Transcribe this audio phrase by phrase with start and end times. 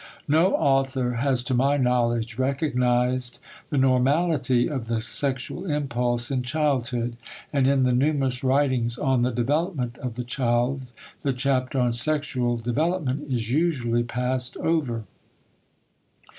[0.27, 3.37] No author has to my knowledge recognized
[3.69, 7.17] the normality of the sexual impulse in childhood,
[7.53, 10.89] and in the numerous writings on the development of the child
[11.21, 15.03] the chapter on "Sexual Development" is usually passed over.